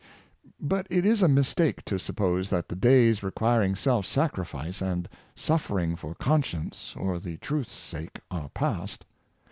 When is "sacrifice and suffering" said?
4.07-5.95